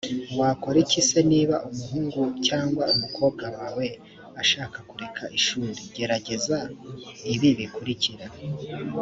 wakora 0.39 0.77
iki 0.85 1.01
se 1.09 1.19
niba 1.31 1.55
umuhungu 1.69 2.21
cyangwa 2.47 2.83
umukobwa 2.93 3.45
wawe 3.57 3.85
ashaka 4.41 4.77
kureka 4.89 5.23
ishuri 5.37 5.69
gerageza 5.95 6.57
ibi 7.33 7.49
bikurikira 7.59 8.25